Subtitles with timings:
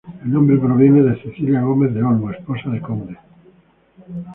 [0.25, 3.17] El nombre proviene de Cecilia Gómez del Olmo, esposa de Conde.